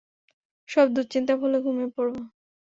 সব 0.69 0.87
দূশ্চিন্তা 0.93 1.33
ভুলে 1.35 1.57
ঘুমিয়ে 1.65 1.89
পড়ব। 1.95 2.15